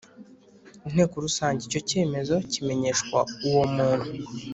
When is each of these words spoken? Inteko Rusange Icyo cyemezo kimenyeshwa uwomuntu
Inteko 0.87 1.15
Rusange 1.25 1.61
Icyo 1.65 1.79
cyemezo 1.89 2.35
kimenyeshwa 2.51 3.19
uwomuntu 3.45 4.09